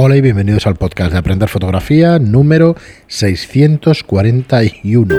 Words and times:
Hola 0.00 0.14
y 0.14 0.20
bienvenidos 0.20 0.68
al 0.68 0.76
podcast 0.76 1.10
de 1.10 1.18
Aprender 1.18 1.48
Fotografía 1.48 2.20
número 2.20 2.76
641. 3.08 5.16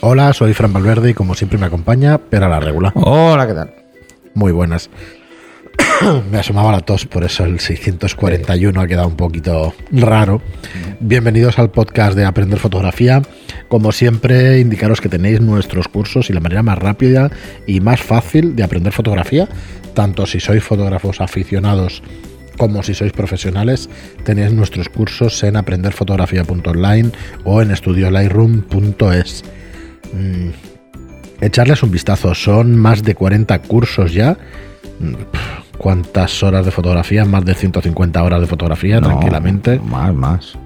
Hola, 0.00 0.32
soy 0.32 0.54
Fran 0.54 0.72
Valverde 0.72 1.10
y 1.10 1.14
como 1.14 1.34
siempre 1.34 1.58
me 1.58 1.66
acompaña 1.66 2.18
Pera 2.18 2.48
la 2.48 2.60
Regula. 2.60 2.92
Hola, 2.94 3.48
¿qué 3.48 3.52
tal? 3.52 3.74
Muy 4.34 4.52
buenas. 4.52 4.90
me 6.30 6.38
asomaba 6.38 6.70
la 6.70 6.82
tos, 6.82 7.06
por 7.06 7.24
eso 7.24 7.44
el 7.44 7.58
641 7.58 8.80
ha 8.80 8.86
quedado 8.86 9.08
un 9.08 9.16
poquito 9.16 9.74
raro. 9.90 10.40
Bienvenidos 11.00 11.58
al 11.58 11.72
podcast 11.72 12.16
de 12.16 12.24
Aprender 12.24 12.60
Fotografía. 12.60 13.22
Como 13.72 13.90
siempre, 13.90 14.60
indicaros 14.60 15.00
que 15.00 15.08
tenéis 15.08 15.40
nuestros 15.40 15.88
cursos 15.88 16.28
y 16.28 16.34
la 16.34 16.40
manera 16.40 16.62
más 16.62 16.76
rápida 16.76 17.30
y 17.66 17.80
más 17.80 18.02
fácil 18.02 18.54
de 18.54 18.64
aprender 18.64 18.92
fotografía, 18.92 19.48
tanto 19.94 20.26
si 20.26 20.40
sois 20.40 20.62
fotógrafos 20.62 21.22
aficionados 21.22 22.02
como 22.58 22.82
si 22.82 22.92
sois 22.92 23.12
profesionales, 23.12 23.88
tenéis 24.24 24.52
nuestros 24.52 24.90
cursos 24.90 25.42
en 25.42 25.56
aprenderfotografía.online 25.56 27.12
o 27.44 27.62
en 27.62 27.70
estudiolightroom.es. 27.70 29.42
Mm, 30.12 30.48
echarles 31.40 31.82
un 31.82 31.92
vistazo, 31.92 32.34
son 32.34 32.76
más 32.76 33.02
de 33.02 33.14
40 33.14 33.58
cursos 33.62 34.12
ya. 34.12 34.36
Mm, 35.00 35.14
¿Cuántas 35.78 36.42
horas 36.42 36.66
de 36.66 36.72
fotografía? 36.72 37.24
Más 37.24 37.46
de 37.46 37.54
150 37.54 38.22
horas 38.22 38.42
de 38.42 38.46
fotografía, 38.46 39.00
No, 39.00 39.06
tranquilamente. 39.06 39.78
Más, 39.78 40.12
más. 40.12 40.58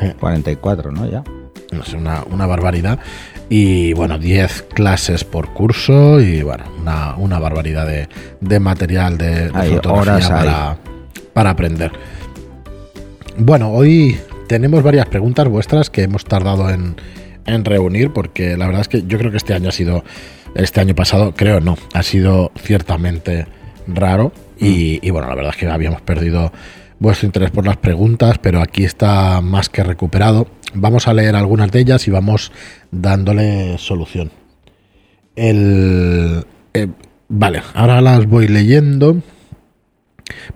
Eh. 0.00 0.14
44, 0.18 0.92
¿no? 0.92 1.10
Ya. 1.10 1.22
Es 1.70 1.92
una, 1.92 2.22
una 2.30 2.46
barbaridad. 2.46 2.98
Y 3.48 3.92
bueno, 3.92 4.18
10 4.18 4.62
clases 4.74 5.24
por 5.24 5.52
curso 5.52 6.20
y 6.20 6.42
bueno, 6.42 6.64
una, 6.80 7.14
una 7.16 7.38
barbaridad 7.38 7.86
de, 7.86 8.08
de 8.40 8.60
material 8.60 9.18
de, 9.18 9.50
de 9.50 9.52
Hay 9.54 9.70
fotografía 9.70 10.28
para, 10.28 10.76
para 11.32 11.50
aprender. 11.50 11.92
Bueno, 13.36 13.70
hoy 13.70 14.18
tenemos 14.48 14.82
varias 14.82 15.06
preguntas 15.06 15.46
vuestras 15.48 15.90
que 15.90 16.02
hemos 16.02 16.24
tardado 16.24 16.70
en, 16.70 16.96
en 17.46 17.64
reunir 17.64 18.12
porque 18.12 18.56
la 18.56 18.66
verdad 18.66 18.82
es 18.82 18.88
que 18.88 19.02
yo 19.06 19.18
creo 19.18 19.30
que 19.30 19.36
este 19.36 19.54
año 19.54 19.68
ha 19.68 19.72
sido, 19.72 20.04
este 20.54 20.80
año 20.80 20.94
pasado, 20.94 21.34
creo 21.34 21.60
no, 21.60 21.76
ha 21.92 22.02
sido 22.02 22.52
ciertamente 22.56 23.46
raro 23.86 24.32
y, 24.58 25.06
y 25.06 25.10
bueno, 25.10 25.28
la 25.28 25.34
verdad 25.34 25.52
es 25.54 25.58
que 25.58 25.68
habíamos 25.68 26.00
perdido 26.00 26.52
vuestro 27.04 27.26
interés 27.26 27.50
por 27.50 27.66
las 27.66 27.76
preguntas, 27.76 28.38
pero 28.38 28.62
aquí 28.62 28.82
está 28.82 29.42
más 29.42 29.68
que 29.68 29.84
recuperado. 29.84 30.48
Vamos 30.72 31.06
a 31.06 31.12
leer 31.12 31.36
algunas 31.36 31.70
de 31.70 31.80
ellas 31.80 32.08
y 32.08 32.10
vamos 32.10 32.50
dándole 32.90 33.76
solución. 33.76 34.32
El, 35.36 36.46
eh, 36.72 36.88
vale, 37.28 37.62
ahora 37.74 38.00
las 38.00 38.26
voy 38.26 38.48
leyendo. 38.48 39.20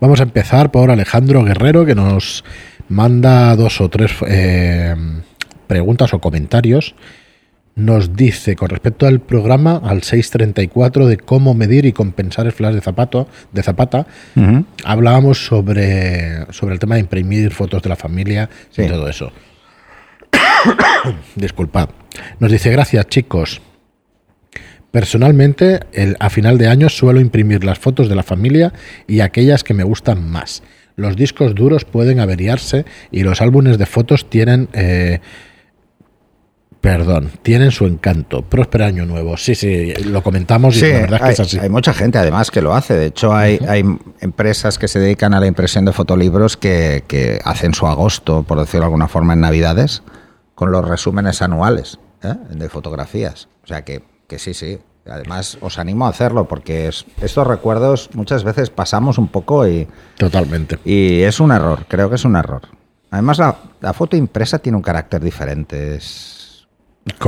Vamos 0.00 0.20
a 0.20 0.22
empezar 0.22 0.70
por 0.70 0.90
Alejandro 0.90 1.44
Guerrero, 1.44 1.84
que 1.84 1.94
nos 1.94 2.44
manda 2.88 3.54
dos 3.54 3.82
o 3.82 3.90
tres 3.90 4.12
eh, 4.26 4.96
preguntas 5.66 6.14
o 6.14 6.18
comentarios. 6.18 6.94
Nos 7.78 8.16
dice, 8.16 8.56
con 8.56 8.68
respecto 8.70 9.06
al 9.06 9.20
programa, 9.20 9.80
al 9.84 10.02
634 10.02 11.06
de 11.06 11.16
cómo 11.16 11.54
medir 11.54 11.86
y 11.86 11.92
compensar 11.92 12.44
el 12.46 12.52
flash 12.52 12.74
de 12.74 12.80
zapato, 12.80 13.28
de 13.52 13.62
zapata, 13.62 14.06
hablábamos 14.84 15.46
sobre, 15.46 16.44
sobre 16.52 16.74
el 16.74 16.80
tema 16.80 16.96
de 16.96 17.02
imprimir 17.02 17.52
fotos 17.52 17.80
de 17.82 17.88
la 17.88 17.94
familia 17.96 18.50
y 18.76 18.88
todo 18.88 19.08
eso. 19.08 19.30
Disculpad. 21.36 21.90
Nos 22.40 22.50
dice, 22.50 22.70
gracias 22.70 23.06
chicos. 23.06 23.60
Personalmente, 24.90 25.80
el- 25.92 26.16
a 26.18 26.30
final 26.30 26.58
de 26.58 26.66
año 26.66 26.88
suelo 26.88 27.20
imprimir 27.20 27.62
las 27.62 27.78
fotos 27.78 28.08
de 28.08 28.14
la 28.16 28.22
familia 28.24 28.72
y 29.06 29.20
aquellas 29.20 29.62
que 29.62 29.74
me 29.74 29.84
gustan 29.84 30.28
más. 30.28 30.62
Los 30.96 31.14
discos 31.14 31.54
duros 31.54 31.84
pueden 31.84 32.18
averiarse 32.18 32.84
y 33.12 33.22
los 33.22 33.40
álbumes 33.40 33.78
de 33.78 33.86
fotos 33.86 34.28
tienen... 34.28 34.68
eh, 34.72 35.20
perdón, 36.80 37.30
tienen 37.42 37.70
su 37.70 37.86
encanto. 37.86 38.42
Próspero 38.42 38.84
año 38.84 39.04
nuevo. 39.04 39.36
Sí, 39.36 39.54
sí, 39.54 39.92
lo 40.04 40.22
comentamos 40.22 40.76
y 40.76 40.80
Sí, 40.80 40.92
la 40.92 41.00
verdad 41.00 41.14
es 41.14 41.20
que 41.20 41.26
hay, 41.26 41.32
es 41.32 41.40
así. 41.40 41.58
hay 41.58 41.68
mucha 41.68 41.92
gente 41.92 42.18
además 42.18 42.50
que 42.50 42.62
lo 42.62 42.74
hace. 42.74 42.94
De 42.94 43.06
hecho, 43.06 43.34
hay, 43.34 43.58
hay 43.68 43.84
empresas 44.20 44.78
que 44.78 44.88
se 44.88 44.98
dedican 45.00 45.34
a 45.34 45.40
la 45.40 45.46
impresión 45.46 45.84
de 45.84 45.92
fotolibros 45.92 46.56
que, 46.56 47.04
que 47.08 47.40
hacen 47.44 47.74
su 47.74 47.86
agosto, 47.86 48.42
por 48.44 48.58
decirlo 48.58 48.80
de 48.80 48.86
alguna 48.86 49.08
forma, 49.08 49.32
en 49.34 49.40
Navidades, 49.40 50.02
con 50.54 50.70
los 50.72 50.86
resúmenes 50.86 51.42
anuales 51.42 51.98
¿eh? 52.22 52.34
de 52.50 52.68
fotografías. 52.68 53.48
O 53.64 53.66
sea 53.66 53.84
que, 53.84 54.02
que 54.26 54.38
sí, 54.38 54.54
sí. 54.54 54.78
Además, 55.10 55.56
os 55.62 55.78
animo 55.78 56.06
a 56.06 56.10
hacerlo 56.10 56.46
porque 56.48 56.86
es- 56.88 57.06
estos 57.22 57.46
recuerdos 57.46 58.10
muchas 58.12 58.44
veces 58.44 58.68
pasamos 58.70 59.16
un 59.18 59.28
poco 59.28 59.66
y, 59.66 59.88
Totalmente. 60.18 60.78
y 60.84 61.22
es 61.22 61.40
un 61.40 61.50
error, 61.50 61.86
creo 61.88 62.08
que 62.10 62.16
es 62.16 62.24
un 62.26 62.36
error. 62.36 62.62
Además, 63.10 63.38
la, 63.38 63.56
la 63.80 63.94
foto 63.94 64.16
impresa 64.18 64.58
tiene 64.58 64.76
un 64.76 64.82
carácter 64.82 65.22
diferente. 65.22 65.94
Es, 65.96 66.37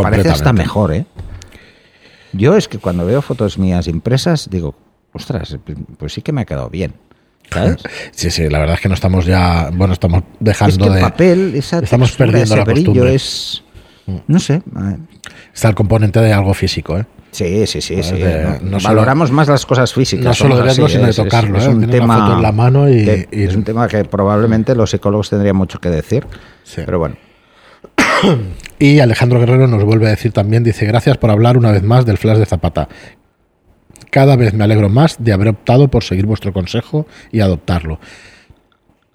parece 0.02 0.28
hasta 0.30 0.52
mejor, 0.52 0.92
¿eh? 0.94 1.06
Yo 2.32 2.56
es 2.56 2.68
que 2.68 2.78
cuando 2.78 3.04
veo 3.06 3.22
fotos 3.22 3.58
mías 3.58 3.88
impresas, 3.88 4.48
digo, 4.50 4.74
ostras, 5.12 5.56
pues 5.98 6.12
sí 6.12 6.22
que 6.22 6.32
me 6.32 6.42
ha 6.42 6.44
quedado 6.44 6.70
bien. 6.70 6.94
¿Sabes? 7.52 7.76
Sí, 8.12 8.30
sí, 8.30 8.48
la 8.48 8.58
verdad 8.60 8.74
es 8.76 8.80
que 8.80 8.88
no 8.88 8.94
estamos 8.94 9.24
ya, 9.26 9.70
bueno, 9.72 9.92
estamos 9.92 10.22
dejando 10.38 10.72
es 10.74 10.78
que 10.78 10.86
el 10.88 10.94
de... 10.94 11.00
papel, 11.00 11.54
esa 11.56 11.78
estamos 11.80 12.10
textura, 12.10 12.26
perdiendo 12.30 12.54
ese 12.54 12.64
la 12.64 12.72
costumbre. 12.72 13.14
es... 13.14 13.62
No 14.26 14.38
sé. 14.40 14.62
Está 15.54 15.68
el 15.68 15.74
componente 15.74 16.20
de 16.20 16.32
algo 16.32 16.52
físico, 16.54 16.98
¿eh? 16.98 17.06
Sí, 17.32 17.64
sí, 17.68 17.80
sí. 17.80 18.02
sí. 18.02 18.16
de- 18.18 18.42
no- 18.42 18.70
no 18.70 18.80
solo- 18.80 18.94
valoramos 18.96 19.30
más 19.30 19.46
las 19.48 19.64
cosas 19.66 19.92
físicas. 19.94 20.24
no 20.24 20.34
solo 20.34 20.56
de 20.56 20.62
verlo, 20.62 20.84
así, 20.86 20.94
sino 20.94 21.04
de 21.04 21.10
es- 21.10 21.18
es- 21.18 21.24
tocarlo, 21.24 21.58
Es, 21.58 21.64
¿eh? 21.64 21.68
un 21.68 21.76
una 21.84 21.86
tema 21.90 22.18
foto 22.20 22.36
en 22.36 22.42
la 22.42 22.52
mano 22.52 22.88
y- 22.90 23.26
Es 23.30 23.54
un 23.54 23.62
tema 23.64 23.86
que 23.88 24.04
probablemente 24.04 24.74
los 24.74 24.90
psicólogos 24.90 25.30
tendrían 25.30 25.54
mucho 25.56 25.78
que 25.80 25.90
decir. 25.90 26.26
Sí. 26.64 26.82
Pero 26.84 26.98
bueno. 26.98 27.16
Y 28.80 28.98
Alejandro 28.98 29.38
Guerrero 29.38 29.66
nos 29.68 29.84
vuelve 29.84 30.06
a 30.06 30.10
decir 30.10 30.32
también, 30.32 30.64
dice, 30.64 30.86
gracias 30.86 31.18
por 31.18 31.30
hablar 31.30 31.56
una 31.56 31.70
vez 31.70 31.82
más 31.84 32.04
del 32.06 32.18
flash 32.18 32.38
de 32.38 32.46
Zapata. 32.46 32.88
Cada 34.10 34.34
vez 34.36 34.54
me 34.54 34.64
alegro 34.64 34.88
más 34.88 35.16
de 35.22 35.32
haber 35.32 35.48
optado 35.48 35.88
por 35.88 36.02
seguir 36.02 36.26
vuestro 36.26 36.52
consejo 36.52 37.06
y 37.30 37.40
adoptarlo. 37.40 38.00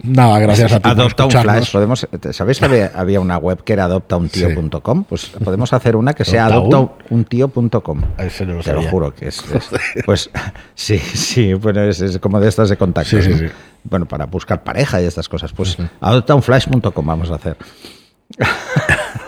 Nada, 0.02 0.38
gracias 0.38 0.72
a 0.72 0.76
ti 0.76 0.82
por 0.82 0.92
Adopta 0.92 1.24
un 1.24 1.28
escucharnos. 1.30 1.54
flash. 1.56 1.72
Podemos, 1.72 2.08
¿Sabéis 2.30 2.58
que 2.60 2.64
había, 2.66 2.92
había 2.94 3.18
una 3.18 3.38
web 3.38 3.64
que 3.64 3.72
era 3.72 3.84
adoptauntío.com? 3.84 5.04
Pues 5.04 5.26
podemos 5.42 5.72
hacer 5.72 5.96
una 5.96 6.12
que 6.14 6.24
sea 6.24 6.46
¿Adopta 6.46 6.78
un? 6.78 6.84
adoptauntío.com. 6.90 8.02
Te 8.16 8.44
lo 8.44 8.62
sabía. 8.62 8.90
juro 8.90 9.14
que 9.14 9.28
es. 9.28 9.42
es- 9.52 9.70
pues 10.06 10.30
sí, 10.74 10.98
sí, 10.98 11.54
bueno, 11.54 11.82
es, 11.82 12.00
es 12.02 12.18
como 12.18 12.38
de 12.40 12.48
estas 12.48 12.68
de 12.68 12.76
contacto. 12.76 13.10
Sí, 13.10 13.22
sí, 13.22 13.30
¿no? 13.30 13.38
sí. 13.38 13.46
Bueno, 13.84 14.06
para 14.06 14.26
buscar 14.26 14.62
pareja 14.62 15.02
y 15.02 15.06
estas 15.06 15.28
cosas. 15.28 15.52
Pues 15.52 15.76
adoptaunflash.com 16.00 17.04
vamos 17.06 17.30
a 17.30 17.34
hacer. 17.34 17.56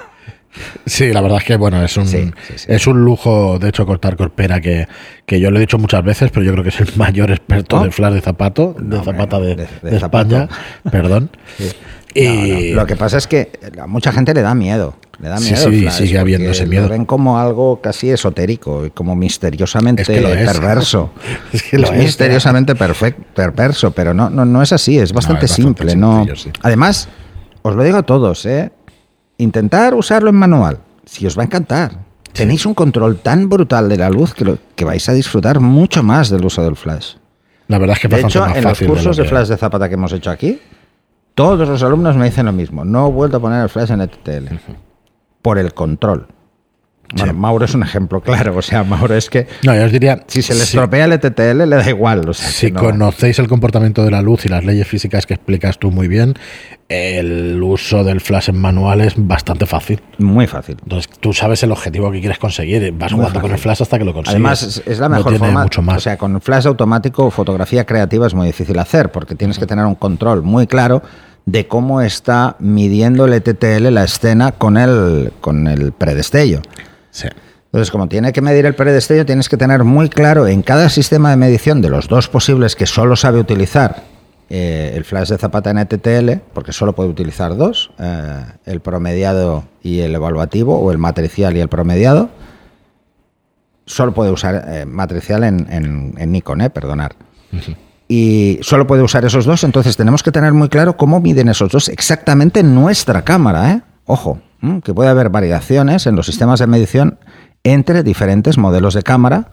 Sí, 0.87 1.13
la 1.13 1.21
verdad 1.21 1.39
es 1.39 1.45
que 1.45 1.57
bueno, 1.57 1.83
es 1.85 1.97
un, 1.97 2.07
Sí, 2.09 2.31
sí, 2.49 2.55
sí. 2.57 2.67
es 2.69 2.87
un 2.87 3.05
lujo, 3.05 3.59
de 3.59 3.69
hecho, 3.69 3.87
cortar 3.87 4.17
corpera, 4.17 4.61
que, 4.61 4.89
que 5.27 5.39
yo 5.41 5.51
lo 5.51 5.59
he 5.59 5.61
dicho 5.61 5.79
muchas 5.79 6.03
veces, 6.03 6.31
pero 6.33 6.45
yo 6.45 6.53
creo 6.53 6.63
que 6.65 6.71
es 6.71 6.81
el 6.81 6.89
mayor 6.97 7.31
experto 7.31 7.83
de 7.85 7.91
flash 7.91 8.15
de 8.15 8.21
zapato, 8.23 8.75
de 8.79 8.97
No, 8.97 9.05
zapata 9.05 9.39
de, 9.39 9.55
de- 9.57 9.69
de 9.83 9.91
de 9.91 9.97
España, 9.97 10.49
perdón. 10.91 11.31
No, 11.59 11.67
Y 12.15 12.71
no, 12.73 12.81
Lo 12.81 12.87
que 12.87 12.97
pasa 12.97 13.19
es 13.19 13.27
que 13.27 13.51
a 13.81 13.87
mucha 13.87 14.11
gente 14.11 14.33
le 14.35 14.43
da 14.43 14.55
miedo. 14.55 14.97
Le 15.21 15.29
da 15.29 15.39
Sí, 15.39 15.53
miedo. 15.53 15.71
sí, 15.71 15.81
flash, 15.83 15.95
sigue 15.99 16.19
habiendo 16.19 16.51
ese 16.51 16.65
lo 16.65 16.71
miedo. 16.71 16.89
ven 16.89 17.05
como 17.05 17.39
algo 17.39 17.81
casi 17.81 18.11
esotérico 18.11 18.87
y 18.87 18.91
como 18.91 19.15
misteriosamente 19.15 20.03
Es 20.03 20.09
que 20.09 20.21
lo 20.21 20.33
es. 20.33 20.51
perverso. 20.51 21.11
Es 21.53 21.63
que 21.65 21.79
lo 21.79 21.93
es, 21.93 21.99
misteriosamente 21.99 22.75
perverso, 22.75 23.91
pero 23.91 24.15
no, 24.15 24.31
no, 24.31 24.45
no 24.45 24.63
es 24.63 24.73
así. 24.73 24.99
Es 24.99 25.13
bastante 25.13 25.45
es 25.47 25.53
simple. 25.53 25.95
no. 25.95 26.25
sencillo, 26.25 26.37
sí. 26.37 26.51
Además, 26.63 27.09
os 27.63 27.75
lo 27.77 27.83
digo 27.85 27.99
a 27.99 28.03
todos, 28.05 28.47
¿eh? 28.47 28.71
Intentar 29.39 29.95
usarlo 29.95 30.31
en 30.31 30.37
manual. 30.37 30.79
Si 31.05 31.27
os 31.27 31.37
va 31.39 31.43
a 31.43 31.47
encantar. 31.47 31.93
Tenéis 32.33 32.67
un 32.67 32.75
control 32.75 33.17
tan 33.19 33.49
brutal 33.49 33.89
de 33.89 33.97
la 33.97 34.11
luz 34.11 34.35
que, 34.35 34.45
lo- 34.45 34.59
que 34.77 34.85
vais 34.85 35.09
a 35.09 35.13
disfrutar 35.15 35.59
mucho 35.61 36.03
más 36.03 36.29
del 36.29 36.45
uso 36.45 36.63
del 36.63 36.77
flash. 36.77 37.15
la 37.69 37.79
verdad 37.79 37.97
es 37.97 38.01
que 38.03 38.07
es 38.09 38.23
De 38.23 38.29
hecho, 38.29 38.41
más 38.41 38.57
en 38.57 38.65
los 38.65 38.79
de 38.79 38.87
cursos 38.87 39.17
lo 39.17 39.23
de, 39.25 39.29
flash 39.29 39.49
de 39.49 39.57
Zapata 39.57 39.89
que 39.89 39.95
hemos 39.95 40.13
hecho 40.13 40.31
aquí, 40.31 40.61
todos 41.35 41.67
los 41.69 41.83
alumnos 41.83 42.17
me 42.17 42.27
dicen 42.27 42.47
lo 42.47 42.53
mismo. 42.53 42.85
No 42.85 43.09
he 43.09 43.11
vuelto 43.11 43.39
a 43.39 43.41
poner 43.41 43.63
el 43.63 43.69
flash 43.69 43.91
en 43.93 44.01
el 44.03 44.09
TTL. 44.11 44.55
Por 45.43 45.59
el 45.59 45.73
control. 45.73 46.27
Bueno, 47.15 47.33
Sí. 47.33 47.39
Mauro 47.39 47.65
es 47.65 47.75
un 47.75 47.83
ejemplo 47.83 48.21
claro. 48.21 48.55
O 48.57 48.63
sea, 48.63 48.85
Mauro 48.85 49.15
es 49.15 49.31
que 49.31 49.47
No, 49.65 49.75
yo 49.75 49.85
os 49.87 49.93
diría, 49.93 50.25
si 50.27 50.43
se 50.43 50.53
le 50.53 50.61
si- 50.61 50.65
estropea 50.77 51.07
el 51.07 51.13
ETTL 51.15 51.67
le 51.67 51.77
da 51.77 51.89
igual. 51.89 52.29
O 52.29 52.35
sea, 52.35 52.49
Si 52.51 52.71
no- 52.71 52.81
conocéis 52.81 53.39
el 53.39 53.49
comportamiento 53.49 54.05
de 54.05 54.11
la 54.11 54.21
luz 54.21 54.45
y 54.45 54.49
las 54.51 54.63
leyes 54.65 54.87
físicas 54.87 55.25
que 55.25 55.35
explicas 55.35 55.79
tú 55.79 55.91
muy 55.91 56.07
bien, 56.07 56.35
el 56.89 57.63
uso 57.63 58.05
del 58.05 58.21
flash 58.21 58.49
en 58.51 58.59
manual 58.61 59.01
es 59.01 59.15
bastante 59.17 59.67
fácil. 59.67 60.01
Muy 60.19 60.47
fácil. 60.47 60.77
Entonces 60.83 61.11
tú 61.21 61.33
sabes 61.33 61.63
el 61.63 61.73
objetivo 61.73 62.11
que 62.13 62.21
quieres 62.21 62.39
conseguir, 62.39 62.93
vas 62.93 63.13
Muy 63.13 63.21
jugando 63.21 63.41
con 63.41 63.53
el 63.53 63.59
flash 63.59 63.83
hasta 63.83 63.99
que 63.99 64.05
lo 64.05 64.13
consigues. 64.13 64.35
Además, 64.35 64.83
es, 64.87 64.99
la 64.99 65.09
No 65.09 65.17
mejor 65.17 65.33
tiene 65.33 65.47
forma. 65.47 65.63
mucho 65.63 65.83
más. 65.83 65.97
O 65.97 66.01
sea, 66.01 66.17
con 66.19 66.41
flash 66.41 66.67
automático, 66.67 67.31
fotografía 67.31 67.85
creativa 67.85 68.27
es 68.27 68.35
muy 68.35 68.47
difícil 68.47 68.79
hacer 68.79 69.11
porque 69.11 69.35
tienes 69.35 69.59
que 69.59 69.67
tener 69.67 69.85
un 69.87 69.95
control 69.95 70.43
muy 70.43 70.67
claro 70.67 71.03
de 71.47 71.67
cómo 71.67 72.03
está 72.03 72.57
midiendo 72.59 73.25
el 73.25 73.33
ETTL 73.33 73.91
la 73.91 74.05
escena 74.05 74.53
con 74.53 74.77
el, 74.77 75.33
con 75.41 75.67
el 75.67 75.93
predestello. 75.93 76.61
Sí. 77.11 77.29
Entonces, 77.67 77.91
como 77.91 78.09
tiene 78.09 78.33
que 78.33 78.41
medir 78.41 78.65
el 78.65 78.75
predestello, 78.75 79.27
tienes 79.27 79.49
que 79.49 79.59
tener 79.59 79.85
muy 79.85 80.09
claro 80.09 80.47
en 80.47 80.63
cada 80.63 80.89
sistema 80.89 81.31
de 81.31 81.37
medición 81.37 81.83
de 81.83 81.91
los 81.91 82.09
dos 82.09 82.29
posibles 82.29 82.75
que 82.75 82.87
solo 82.87 83.15
sabe 83.15 83.39
utilizar 83.39 84.05
eh, 84.49 84.93
el 84.95 85.05
flash 85.05 85.29
de 85.29 85.37
Zapata 85.37 85.71
en 85.71 85.79
ETTL, 85.79 86.41
porque 86.55 86.73
solo 86.73 86.95
puede 86.95 87.11
utilizar 87.11 87.55
dos, 87.57 87.91
eh, 87.99 88.43
el 88.65 88.81
promediado 88.81 89.65
y 89.83 90.01
el 90.01 90.15
evaluativo, 90.15 90.79
o 90.79 90.91
el 90.91 90.97
matricial 90.97 91.57
y 91.59 91.61
el 91.61 91.69
promediado. 91.69 92.31
Solo 93.85 94.15
puede 94.15 94.31
usar 94.31 94.65
eh, 94.67 94.87
matricial 94.87 95.45
en, 95.45 95.67
en, 96.17 96.33
Nikon, 96.33 96.63
eh, 96.63 96.71
perdonar. 96.71 97.17
Y 98.09 98.59
solo 98.63 98.87
puede 98.87 99.03
usar 99.03 99.27
esos 99.27 99.45
dos, 99.45 99.63
entonces 99.65 99.97
tenemos 99.99 100.23
que 100.23 100.33
tener 100.33 100.55
muy 100.55 100.71
claro 100.71 100.97
cómo 100.97 101.21
miden 101.21 101.51
esos 101.51 101.71
dos 101.71 101.91
exactamente 101.91 102.61
en 102.61 102.75
nuestra 102.75 103.23
cámara. 103.23 103.73
¿eh? 103.73 103.83
Ojo, 104.07 104.41
que 104.83 104.95
puede 104.95 105.09
haber 105.09 105.29
variaciones 105.29 106.07
en 106.07 106.17
los 106.17 106.27
sistemas 106.27 106.61
de 106.61 106.67
medición 106.67 107.19
entre 107.65 108.03
diferentes 108.03 108.59
modelos 108.59 108.95
de 108.95 109.03
cámara 109.03 109.51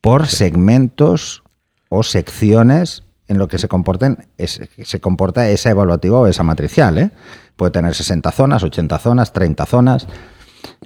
por 0.00 0.26
segmentos 0.26 1.42
o 1.88 2.02
secciones 2.02 3.04
en 3.28 3.38
lo 3.38 3.48
que 3.48 3.58
se 3.58 3.68
comporten 3.68 4.26
se 4.38 5.00
comporta 5.00 5.48
esa 5.48 5.70
evaluativa 5.70 6.18
o 6.18 6.26
esa 6.26 6.42
matricial. 6.42 6.98
¿eh? 6.98 7.10
Puede 7.56 7.70
tener 7.70 7.94
60 7.94 8.30
zonas, 8.32 8.62
80 8.62 8.98
zonas, 8.98 9.32
30 9.32 9.66
zonas. 9.66 10.06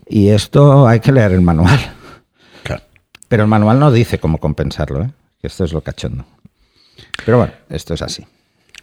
Y 0.06 0.28
esto 0.28 0.86
hay 0.86 1.00
que 1.00 1.12
leer 1.12 1.32
el 1.32 1.42
manual. 1.42 1.78
Pero 3.28 3.42
el 3.42 3.48
manual 3.48 3.80
no 3.80 3.90
dice 3.90 4.20
cómo 4.20 4.38
compensarlo. 4.38 5.02
¿eh? 5.02 5.10
Esto 5.42 5.64
es 5.64 5.72
lo 5.72 5.80
cachondo. 5.80 6.24
Pero 7.24 7.38
bueno, 7.38 7.52
esto 7.68 7.94
es 7.94 8.02
así. 8.02 8.24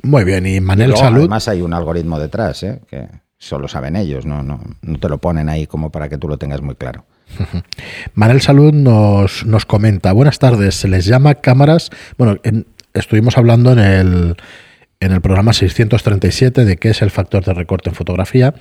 Muy 0.01 0.25
bien, 0.25 0.45
y 0.45 0.59
Manel 0.59 0.95
Salud. 0.97 1.19
Además 1.19 1.47
hay 1.47 1.61
un 1.61 1.73
algoritmo 1.73 2.19
detrás, 2.19 2.61
¿eh? 2.63 2.81
que 2.89 3.07
solo 3.43 3.67
saben 3.67 3.97
ellos, 3.97 4.25
¿no? 4.25 4.41
No, 4.41 4.61
no 4.81 4.99
te 4.99 5.09
lo 5.09 5.17
ponen 5.17 5.49
ahí 5.49 5.67
como 5.67 5.91
para 5.91 6.07
que 6.07 6.17
tú 6.17 6.29
lo 6.29 6.37
tengas 6.37 6.61
muy 6.61 6.75
claro. 6.75 7.05
Manel 8.13 8.41
Salud 8.41 8.73
nos, 8.73 9.45
nos 9.45 9.65
comenta, 9.65 10.13
buenas 10.13 10.39
tardes, 10.39 10.75
se 10.75 10.87
les 10.87 11.05
llama 11.05 11.35
cámaras, 11.35 11.89
bueno, 12.17 12.37
estuvimos 12.93 13.37
hablando 13.37 13.73
en 13.73 13.79
el, 13.79 14.37
en 15.01 15.11
el 15.11 15.19
programa 15.19 15.51
637 15.51 16.63
de 16.63 16.77
qué 16.77 16.91
es 16.91 17.01
el 17.01 17.11
factor 17.11 17.43
de 17.43 17.53
recorte 17.53 17.89
en 17.89 17.95
fotografía, 17.95 18.53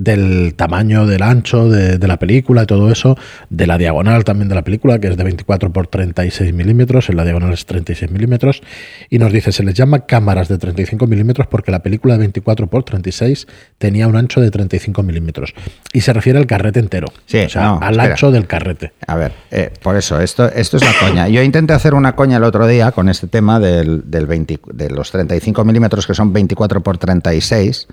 del 0.00 0.54
tamaño, 0.54 1.06
del 1.06 1.22
ancho 1.22 1.68
de, 1.68 1.98
la 2.08 2.18
película 2.18 2.62
y 2.62 2.66
todo 2.66 2.90
eso, 2.90 3.18
de 3.50 3.66
la 3.66 3.76
diagonal 3.76 4.24
también 4.24 4.48
de 4.48 4.54
la 4.54 4.62
película, 4.62 4.98
que 4.98 5.08
es 5.08 5.16
de 5.16 5.24
24 5.24 5.72
por 5.72 5.88
36 5.88 6.54
milímetros, 6.54 7.10
en 7.10 7.16
la 7.16 7.24
diagonal 7.24 7.52
es 7.52 7.66
36 7.66 8.10
milímetros, 8.10 8.62
y 9.10 9.18
nos 9.18 9.30
dice, 9.30 9.52
se 9.52 9.62
les 9.62 9.74
llama 9.74 10.06
cámaras 10.06 10.48
de 10.48 10.56
35 10.56 11.06
milímetros 11.06 11.46
porque 11.48 11.70
la 11.70 11.82
película 11.82 12.14
de 12.14 12.20
24 12.20 12.66
por 12.68 12.82
36 12.82 13.46
tenía 13.76 14.08
un 14.08 14.16
ancho 14.16 14.40
de 14.40 14.50
35 14.50 15.02
milímetros, 15.02 15.52
y 15.92 16.00
se 16.00 16.14
refiere 16.14 16.38
al 16.38 16.46
carrete 16.46 16.80
entero, 16.80 17.08
sí, 17.26 17.38
o 17.38 17.48
sea, 17.50 17.76
al 17.76 18.00
ancho 18.00 18.30
del 18.30 18.46
carrete. 18.46 18.92
A 19.06 19.16
ver, 19.16 19.32
eh, 19.50 19.70
por 19.82 19.96
eso, 19.96 20.18
esto, 20.18 20.46
esto 20.50 20.78
es 20.78 20.82
la 20.82 20.94
coña. 20.98 21.28
Yo 21.28 21.42
intenté 21.42 21.74
hacer 21.74 21.92
una 21.92 22.16
coña 22.16 22.38
el 22.38 22.44
otro 22.44 22.66
día 22.66 22.92
con 22.92 23.10
este 23.10 23.26
tema 23.26 23.60
del, 23.60 24.10
del 24.10 24.26
de 24.72 24.90
los 24.90 25.10
35 25.10 25.64
milímetros 25.64 26.06
que 26.06 26.14
son 26.14 26.32
24 26.32 26.82
por 26.82 26.96
36, 26.96 27.86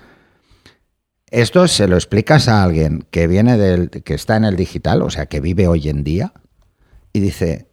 esto 1.30 1.68
se 1.68 1.88
lo 1.88 1.96
explicas 1.96 2.48
a 2.48 2.64
alguien 2.64 3.06
que 3.12 3.28
viene 3.28 3.58
del, 3.58 3.90
que 3.90 4.14
está 4.14 4.38
en 4.38 4.46
el 4.46 4.56
digital, 4.56 5.02
o 5.02 5.10
sea, 5.10 5.26
que 5.26 5.42
vive 5.42 5.68
hoy 5.68 5.90
en 5.90 6.04
día, 6.04 6.34
y 7.14 7.20
dice, 7.20 7.68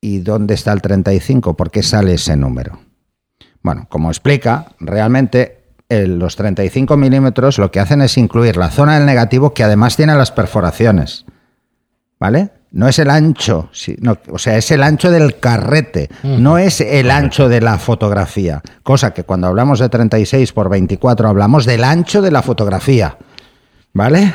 ¿y 0.00 0.18
dónde 0.18 0.54
está 0.54 0.72
el 0.72 0.82
35? 0.82 1.56
¿Por 1.56 1.70
qué 1.70 1.82
sale 1.82 2.14
ese 2.14 2.36
número? 2.36 2.80
Bueno, 3.62 3.86
como 3.88 4.10
explica, 4.10 4.74
realmente 4.80 5.58
los 5.88 6.36
35 6.36 6.96
milímetros 6.96 7.58
lo 7.58 7.70
que 7.70 7.80
hacen 7.80 8.02
es 8.02 8.18
incluir 8.18 8.56
la 8.56 8.70
zona 8.70 8.96
del 8.96 9.06
negativo 9.06 9.54
que 9.54 9.64
además 9.64 9.96
tiene 9.96 10.14
las 10.14 10.32
perforaciones. 10.32 11.24
¿Vale? 12.20 12.50
No 12.70 12.86
es 12.86 12.98
el 12.98 13.08
ancho, 13.08 13.70
o 14.30 14.38
sea, 14.38 14.58
es 14.58 14.70
el 14.70 14.82
ancho 14.82 15.10
del 15.10 15.38
carrete, 15.38 16.10
no 16.22 16.58
es 16.58 16.82
el 16.82 17.10
ancho 17.10 17.48
de 17.48 17.62
la 17.62 17.78
fotografía. 17.78 18.60
Cosa 18.82 19.14
que 19.14 19.24
cuando 19.24 19.46
hablamos 19.46 19.78
de 19.78 19.88
36 19.88 20.52
por 20.52 20.68
24 20.68 21.28
hablamos 21.28 21.64
del 21.64 21.82
ancho 21.82 22.20
de 22.20 22.30
la 22.30 22.42
fotografía. 22.42 23.16
¿Vale? 23.94 24.34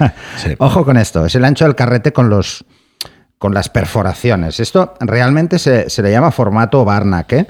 Ojo 0.58 0.84
con 0.84 0.96
esto, 0.96 1.26
es 1.26 1.34
el 1.34 1.44
ancho 1.44 1.66
del 1.66 1.74
carrete 1.74 2.12
con 2.12 2.30
los 2.30 2.64
con 3.38 3.52
las 3.52 3.68
perforaciones. 3.68 4.58
Esto 4.58 4.94
realmente 5.00 5.58
se, 5.58 6.02
le 6.02 6.10
llama 6.10 6.30
formato 6.30 6.82
Barnack, 6.82 7.32
¿eh? 7.34 7.46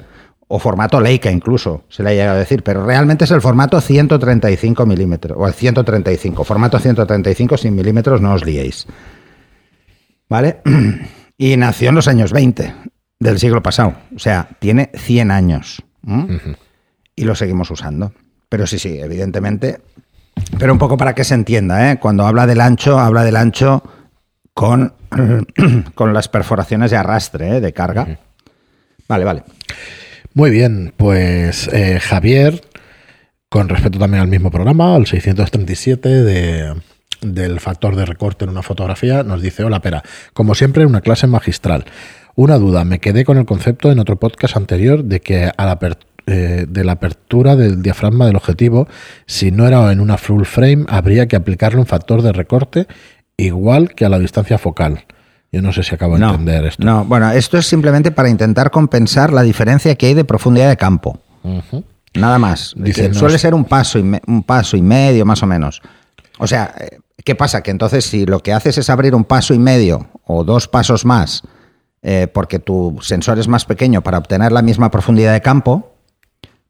o 0.47 0.59
formato 0.59 0.99
Leica 0.99 1.31
incluso, 1.31 1.85
se 1.89 2.03
le 2.03 2.09
ha 2.09 2.13
llegado 2.13 2.35
a 2.35 2.39
decir, 2.39 2.63
pero 2.63 2.85
realmente 2.85 3.23
es 3.23 3.31
el 3.31 3.41
formato 3.41 3.79
135 3.79 4.85
milímetros, 4.85 5.37
o 5.39 5.47
el 5.47 5.53
135, 5.53 6.43
formato 6.43 6.79
135 6.79 7.57
sin 7.57 7.75
milímetros, 7.75 8.19
no 8.19 8.33
os 8.33 8.45
liéis. 8.45 8.85
¿Vale? 10.29 10.61
Y 11.37 11.57
nació 11.57 11.89
en 11.89 11.95
los 11.95 12.07
años 12.07 12.31
20 12.31 12.73
del 13.19 13.39
siglo 13.39 13.61
pasado, 13.61 13.95
o 14.15 14.19
sea, 14.19 14.47
tiene 14.59 14.89
100 14.95 15.31
años 15.31 15.83
y 17.13 17.25
lo 17.25 17.35
seguimos 17.35 17.69
usando. 17.71 18.13
Pero 18.47 18.65
sí, 18.65 18.79
sí, 18.79 18.97
evidentemente, 18.97 19.81
pero 20.57 20.71
un 20.71 20.79
poco 20.79 20.95
para 20.95 21.13
que 21.13 21.25
se 21.25 21.33
entienda, 21.33 21.91
¿eh? 21.91 21.99
cuando 21.99 22.25
habla 22.25 22.47
del 22.47 22.61
ancho, 22.61 22.99
habla 22.99 23.23
del 23.23 23.35
ancho 23.35 23.83
con, 24.53 24.93
con 25.95 26.13
las 26.13 26.29
perforaciones 26.29 26.91
de 26.91 26.97
arrastre, 26.97 27.57
¿eh? 27.57 27.61
de 27.61 27.73
carga. 27.73 28.17
Vale, 29.07 29.25
vale. 29.25 29.43
Muy 30.33 30.51
bien, 30.51 30.93
pues 30.95 31.67
eh, 31.71 31.99
Javier, 31.99 32.61
con 33.49 33.69
respecto 33.69 33.99
también 33.99 34.21
al 34.21 34.27
mismo 34.27 34.51
programa, 34.51 34.95
al 34.95 35.05
637 35.05 36.09
de 36.09 36.75
del 37.21 37.59
factor 37.59 37.95
de 37.95 38.05
recorte 38.05 38.45
en 38.45 38.51
una 38.51 38.63
fotografía, 38.63 39.23
nos 39.23 39.41
dice, 39.41 39.63
hola 39.63 39.81
Pera, 39.81 40.03
como 40.33 40.55
siempre 40.55 40.85
una 40.85 41.01
clase 41.01 41.27
magistral. 41.27 41.85
Una 42.35 42.57
duda, 42.57 42.83
me 42.83 42.99
quedé 42.99 43.23
con 43.23 43.37
el 43.37 43.45
concepto 43.45 43.91
en 43.91 43.99
otro 43.99 44.17
podcast 44.17 44.57
anterior 44.57 45.03
de 45.03 45.21
que 45.21 45.51
a 45.55 45.65
la 45.65 45.79
eh, 46.27 46.65
de 46.67 46.83
la 46.83 46.93
apertura 46.93 47.55
del 47.55 47.81
diafragma 47.81 48.25
del 48.25 48.35
objetivo, 48.35 48.87
si 49.25 49.51
no 49.51 49.67
era 49.67 49.91
en 49.91 49.99
una 49.99 50.17
full 50.17 50.43
frame, 50.43 50.85
habría 50.89 51.27
que 51.27 51.35
aplicarle 51.35 51.79
un 51.79 51.85
factor 51.85 52.23
de 52.23 52.33
recorte 52.33 52.87
igual 53.37 53.93
que 53.93 54.05
a 54.05 54.09
la 54.09 54.19
distancia 54.19 54.57
focal. 54.57 55.05
Yo 55.51 55.61
no 55.61 55.71
sé 55.71 55.83
si 55.83 55.95
acabo 55.95 56.17
de 56.17 56.25
entender 56.25 56.65
esto. 56.65 56.83
No, 56.83 57.05
bueno, 57.05 57.31
esto 57.31 57.57
es 57.57 57.65
simplemente 57.65 58.11
para 58.11 58.27
intentar 58.27 58.71
compensar 58.71 59.31
la 59.31 59.41
diferencia 59.41 59.95
que 59.95 60.07
hay 60.07 60.13
de 60.13 60.25
profundidad 60.25 60.67
de 60.67 60.77
campo. 60.77 61.19
Nada 62.13 62.39
más. 62.39 62.73
Dice, 62.75 63.13
suele 63.13 63.37
ser 63.37 63.53
un 63.53 63.63
paso, 63.63 63.99
y 63.99 64.01
un 64.01 64.43
paso 64.43 64.75
y 64.75 64.81
medio, 64.81 65.25
más 65.25 65.43
o 65.43 65.47
menos. 65.47 65.81
O 66.39 66.47
sea, 66.47 66.73
eh, 66.79 66.99
¿qué 67.23 67.35
pasa? 67.35 67.61
Que 67.63 67.71
entonces 67.71 68.05
si 68.05 68.25
lo 68.25 68.39
que 68.39 68.53
haces 68.53 68.77
es 68.77 68.89
abrir 68.89 69.15
un 69.15 69.23
paso 69.23 69.53
y 69.53 69.59
medio 69.59 70.09
o 70.25 70.43
dos 70.43 70.67
pasos 70.67 71.05
más 71.05 71.43
eh, 72.01 72.27
porque 72.27 72.59
tu 72.59 72.99
sensor 73.01 73.39
es 73.39 73.47
más 73.47 73.65
pequeño 73.65 74.01
para 74.01 74.17
obtener 74.17 74.51
la 74.51 74.61
misma 74.61 74.91
profundidad 74.91 75.33
de 75.33 75.41
campo, 75.41 75.95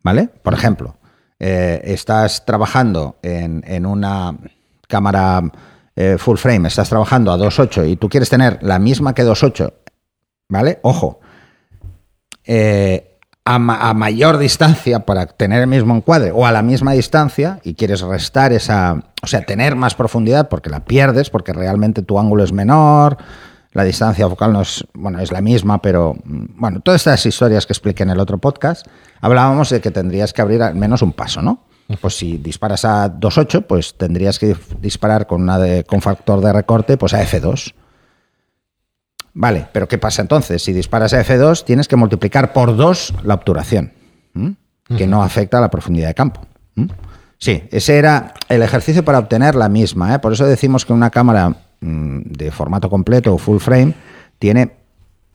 ¿vale? 0.02 0.30
Por 0.44 0.54
ejemplo, 0.54 0.98
eh, 1.40 1.82
estás 1.84 2.46
trabajando 2.46 3.18
en, 3.22 3.86
una 3.86 4.38
cámara 4.88 5.42
full 6.18 6.38
frame, 6.38 6.68
estás 6.68 6.90
trabajando 6.90 7.32
a 7.32 7.38
2.8 7.38 7.90
y 7.90 7.96
tú 7.96 8.10
quieres 8.10 8.30
tener 8.30 8.60
la 8.62 8.80
misma 8.80 9.14
que 9.14 9.24
2.8, 9.24 9.74
¿vale? 10.50 10.80
Ojo 10.84 11.20
a, 13.46 13.94
mayor 13.94 14.40
distancia 14.40 15.02
para 15.02 15.28
tener 15.28 15.62
el 15.62 15.68
mismo 15.68 15.96
encuadre 15.96 16.32
o 16.32 16.48
a 16.48 16.52
la 16.52 16.64
misma 16.64 16.94
distancia 16.94 17.60
y 17.64 17.76
quieres 17.76 18.02
restar 18.02 18.52
esa, 18.52 19.04
o 19.22 19.28
sea, 19.28 19.46
tener 19.46 19.76
más 19.76 19.94
profundidad 19.94 20.50
porque 20.50 20.72
la 20.72 20.84
pierdes, 20.84 21.30
porque 21.30 21.54
realmente 21.54 22.02
tu 22.02 22.18
ángulo 22.18 22.44
es 22.44 22.52
menor, 22.52 23.18
la 23.72 23.84
distancia 23.84 24.28
focal 24.28 24.54
no 24.54 24.62
es, 24.62 24.86
bueno, 24.94 25.20
es 25.20 25.32
la 25.32 25.42
misma, 25.42 25.80
pero 25.80 26.16
bueno, 26.24 26.80
todas 26.80 27.02
estas 27.02 27.24
historias 27.26 27.68
que 27.68 27.74
expliqué 27.74 28.04
en 28.04 28.10
el 28.10 28.20
otro 28.20 28.40
podcast, 28.40 28.88
hablábamos 29.22 29.70
de 29.70 29.80
que 29.80 29.92
tendrías 29.92 30.34
que 30.34 30.42
abrir 30.42 30.64
al 30.64 30.76
menos 30.76 31.04
un 31.04 31.14
paso, 31.14 31.42
¿no? 31.42 31.66
Pues 32.02 32.18
si 32.18 32.38
disparas 32.38 32.84
a 32.84 33.14
2.8, 33.14 33.66
pues 33.68 33.96
tendrías 33.96 34.40
que 34.40 34.58
disparar 34.82 35.28
con, 35.28 35.44
una 35.44 35.60
de, 35.60 35.84
con 35.84 36.02
factor 36.02 36.42
de 36.42 36.52
recorte 36.52 36.98
pues 36.98 37.14
a 37.14 37.24
F2. 37.24 37.76
Vale, 39.38 39.68
pero 39.74 39.88
¿qué 39.88 39.98
pasa 39.98 40.22
entonces? 40.22 40.64
Si 40.64 40.72
disparas 40.72 41.14
a 41.14 41.24
F2, 41.24 41.66
tienes 41.66 41.90
que 41.90 41.98
multiplicar 41.98 42.54
por 42.54 42.76
2 42.76 43.16
la 43.24 43.34
obturación, 43.34 43.92
que 44.98 45.08
no 45.08 45.22
afecta 45.22 45.58
a 45.58 45.62
la 45.62 45.70
profundidad 45.70 46.08
de 46.08 46.14
campo. 46.14 46.42
Sí, 47.38 47.64
ese 47.70 47.98
era 47.98 48.34
el 48.48 48.62
ejercicio 48.62 49.04
para 49.04 49.20
obtener 49.20 49.56
la 49.56 49.68
misma. 49.68 50.16
¿eh? 50.16 50.20
Por 50.20 50.32
eso 50.32 50.46
decimos 50.46 50.86
que 50.86 50.94
una 50.94 51.10
cámara 51.10 51.50
mm, 51.82 52.22
de 52.32 52.50
formato 52.50 52.90
completo 52.90 53.34
o 53.34 53.38
full 53.38 53.60
frame 53.60 53.94
tiene 54.40 54.72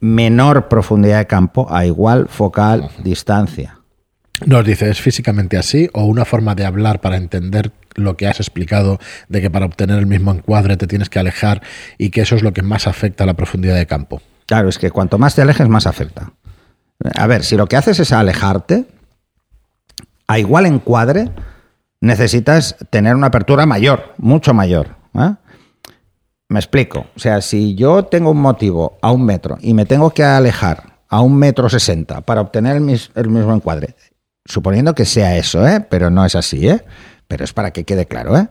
menor 0.01 0.69
profundidad 0.69 1.19
de 1.19 1.27
campo 1.27 1.67
a 1.71 1.85
igual 1.85 2.27
focal 2.29 2.91
distancia. 3.05 3.81
Nos 4.47 4.65
dice, 4.65 4.89
¿es 4.89 4.99
físicamente 4.99 5.59
así 5.59 5.91
o 5.93 6.05
una 6.05 6.25
forma 6.25 6.55
de 6.55 6.65
hablar 6.65 7.03
para 7.03 7.19
entender 7.19 7.71
lo 7.95 8.17
que 8.17 8.27
has 8.27 8.41
explicado 8.41 8.99
de 9.29 9.41
que 9.41 9.51
para 9.51 9.67
obtener 9.67 9.99
el 9.99 10.07
mismo 10.07 10.33
encuadre 10.33 10.77
te 10.77 10.87
tienes 10.87 11.09
que 11.09 11.19
alejar 11.19 11.63
y 11.99 12.11
que 12.11 12.23
eso 12.23 12.37
es 12.37 12.43
lo 12.43 12.53
que 12.53 12.63
más 12.63 12.87
afecta 12.87 13.25
a 13.25 13.27
la 13.27 13.35
profundidad 13.35 13.77
de 13.77 13.87
campo? 13.87 14.23
Claro, 14.47 14.69
es 14.69 14.79
que 14.79 14.91
cuanto 14.91 15.19
más 15.19 15.35
te 15.35 15.43
alejes, 15.43 15.69
más 15.69 15.87
afecta. 15.87 16.33
A 17.15 17.27
ver, 17.27 17.45
si 17.45 17.57
lo 17.57 17.67
que 17.67 17.77
haces 17.77 17.99
es 18.01 18.13
alejarte, 18.13 18.85
a 20.27 20.39
igual 20.39 20.67
encuadre, 20.67 21.31
necesitas 22.01 22.77
tener 22.91 23.15
una 23.15 23.29
apertura 23.29 23.67
mayor, 23.67 24.15
mucho 24.19 24.55
mayor. 24.55 24.97
¿eh? 25.15 25.35
Me 26.49 26.59
explico. 26.59 27.07
O 27.17 27.19
sea, 27.19 27.41
si 27.41 27.75
yo 27.75 28.05
tengo 28.05 28.31
un 28.31 28.41
motivo 28.41 28.99
a 29.03 29.13
un 29.13 29.25
metro 29.25 29.59
y 29.61 29.75
me 29.75 29.87
tengo 29.87 30.11
que 30.11 30.25
alejar 30.25 30.99
a 31.09 31.21
un 31.21 31.37
metro 31.37 31.69
sesenta 31.69 32.21
para 32.21 32.41
obtener 32.41 32.77
el, 32.77 32.83
mismo 33.31 33.55
encuadre, 33.55 33.97
suponiendo 34.45 34.95
que 34.95 35.05
sea 35.05 35.37
eso, 35.37 35.67
¿eh? 35.67 35.85
pero 35.89 36.11
no 36.11 36.25
es 36.25 36.35
así, 36.35 36.69
¿eh? 36.69 36.85
Pero 37.31 37.45
es 37.45 37.53
para 37.53 37.71
que 37.71 37.85
quede 37.85 38.07
claro. 38.07 38.37
¿eh? 38.37 38.49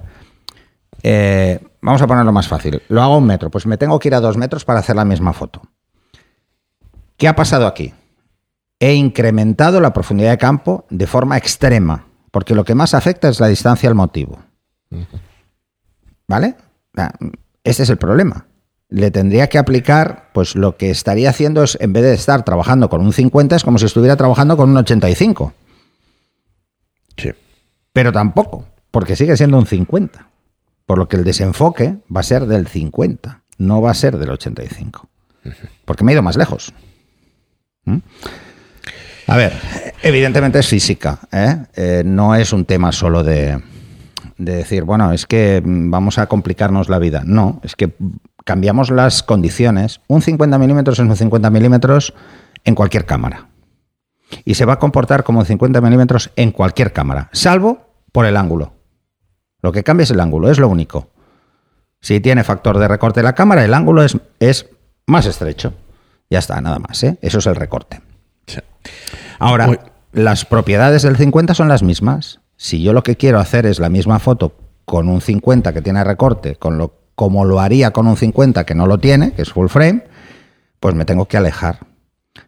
¿eh? 1.04 1.60
vamos 1.82 2.02
a 2.02 2.08
ponerlo 2.08 2.32
más 2.32 2.48
fácil. 2.48 2.82
Lo 2.88 3.04
hago 3.04 3.16
a 3.16 3.18
un 3.18 3.26
metro, 3.26 3.52
pues 3.52 3.66
me 3.66 3.78
tengo 3.78 4.00
que 4.00 4.08
ir 4.08 4.16
a 4.16 4.22
dos 4.22 4.38
metros 4.38 4.64
para 4.64 4.80
hacer 4.80 4.96
la 4.96 5.04
misma 5.04 5.34
foto. 5.34 5.62
¿Qué 7.18 7.28
ha 7.28 7.36
pasado 7.36 7.68
aquí? 7.68 7.94
He 8.80 8.94
incrementado 8.94 9.82
la 9.82 9.92
profundidad 9.92 10.32
de 10.32 10.38
campo 10.38 10.86
de 10.90 11.08
forma 11.08 11.36
extrema, 11.36 12.06
porque 12.32 12.56
lo 12.56 12.64
que 12.64 12.74
más 12.74 12.94
afecta 12.94 13.28
es 13.28 13.42
la 13.42 13.48
distancia 13.48 13.90
al 13.90 13.96
motivo. 13.96 14.40
¿Vale? 16.26 16.56
Ese 17.66 17.84
es 17.84 17.90
el 17.90 17.98
problema. 17.98 18.46
Le 18.88 19.12
tendría 19.12 19.50
que 19.50 19.58
aplicar, 19.58 20.30
pues 20.34 20.56
lo 20.56 20.78
que 20.78 20.90
estaría 20.90 21.30
haciendo 21.32 21.64
es, 21.64 21.78
en 21.82 21.92
vez 21.92 22.04
de 22.04 22.14
estar 22.14 22.46
trabajando 22.46 22.90
con 22.90 23.02
un 23.02 23.12
50, 23.12 23.58
es 23.58 23.64
como 23.66 23.78
si 23.78 23.88
estuviera 23.88 24.16
trabajando 24.16 24.56
con 24.56 24.70
un 24.70 24.78
85. 24.78 25.54
Pero 28.00 28.14
tampoco, 28.14 28.64
porque 28.92 29.18
sigue 29.18 29.36
siendo 29.36 29.58
un 29.58 29.66
50. 29.66 30.26
Por 30.86 30.98
lo 30.98 31.10
que 31.10 31.18
el 31.18 31.26
desenfoque 31.26 31.98
va 32.16 32.22
a 32.22 32.24
ser 32.24 32.46
del 32.46 32.66
50, 32.66 33.42
no 33.58 33.82
va 33.82 33.92
a 33.92 33.94
ser 33.94 34.18
del 34.18 34.30
85. 34.30 35.10
Porque 35.84 36.06
me 36.06 36.14
he 36.14 36.14
ido 36.14 36.22
más 36.22 36.38
lejos. 36.38 36.74
¿Mm? 37.84 37.98
A 39.28 39.36
ver, 39.36 39.52
evidentemente 40.02 40.60
es 40.60 40.68
física, 40.68 41.20
¿eh? 41.34 41.58
Eh, 41.76 42.04
no 42.06 42.36
es 42.36 42.54
un 42.54 42.64
tema 42.64 42.94
solo 42.94 43.22
de, 43.22 43.62
de 44.38 44.56
decir, 44.56 44.86
bueno, 44.86 45.12
es 45.12 45.26
que 45.26 45.62
vamos 45.62 46.20
a 46.20 46.28
complicarnos 46.28 46.88
la 46.88 47.00
vida. 47.00 47.24
No, 47.26 47.60
es 47.66 47.76
que 47.76 47.96
cambiamos 48.46 48.92
las 48.92 49.24
condiciones. 49.24 50.00
Un 50.08 50.22
50 50.22 50.58
milímetros 50.58 51.00
es 51.00 51.06
un 51.06 51.18
50 51.18 51.50
milímetros 51.50 52.14
en 52.64 52.76
cualquier 52.76 53.06
cámara. 53.06 53.50
Y 54.46 54.54
se 54.54 54.64
va 54.64 54.76
a 54.76 54.80
comportar 54.80 55.26
como 55.26 55.40
un 55.40 55.46
50 55.46 55.82
milímetros 55.82 56.32
en 56.38 56.52
cualquier 56.52 56.94
cámara, 56.94 57.30
salvo 57.34 57.89
por 58.12 58.26
el 58.26 58.38
ángulo. 58.38 58.74
Lo 59.62 59.72
que 59.72 59.84
cambia 59.84 60.04
es 60.04 60.12
el 60.12 60.20
ángulo, 60.20 60.50
es 60.50 60.60
lo 60.60 60.70
único. 60.70 61.10
Si 62.02 62.20
tiene 62.20 62.44
factor 62.44 62.78
de 62.80 62.88
recorte 62.88 63.24
la 63.24 63.34
cámara, 63.34 63.66
el 63.66 63.74
ángulo 63.74 64.04
es, 64.04 64.18
es 64.40 64.68
más 65.06 65.26
estrecho. 65.26 65.74
Ya 66.30 66.40
está, 66.40 66.62
nada 66.62 66.80
más. 66.80 67.04
¿eh? 67.04 67.18
Eso 67.22 67.40
es 67.40 67.48
el 67.48 67.56
recorte. 67.56 68.02
Ahora, 69.40 69.92
las 70.12 70.46
propiedades 70.46 71.04
del 71.04 71.18
50 71.18 71.54
son 71.54 71.68
las 71.68 71.84
mismas. 71.84 72.40
Si 72.56 72.82
yo 72.82 72.94
lo 72.94 73.04
que 73.04 73.16
quiero 73.16 73.40
hacer 73.40 73.66
es 73.66 73.80
la 73.80 73.90
misma 73.90 74.20
foto 74.20 74.54
con 74.86 75.08
un 75.08 75.22
50 75.22 75.74
que 75.74 75.82
tiene 75.82 76.04
recorte, 76.04 76.56
con 76.56 76.78
lo, 76.78 76.94
como 77.16 77.46
lo 77.46 77.60
haría 77.60 77.92
con 77.92 78.08
un 78.08 78.18
50 78.18 78.66
que 78.66 78.76
no 78.76 78.86
lo 78.86 78.98
tiene, 78.98 79.34
que 79.34 79.42
es 79.42 79.52
full 79.52 79.68
frame, 79.68 80.06
pues 80.80 80.96
me 80.96 81.06
tengo 81.06 81.28
que 81.28 81.38
alejar. 81.38 81.80